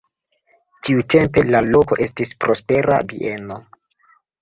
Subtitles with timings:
[0.87, 3.65] Tiutempe la loko estis prospera bieno.